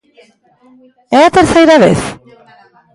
¿É 1.19 1.19
a 1.25 1.33
terceira 1.37 1.75
vez? 1.83 1.99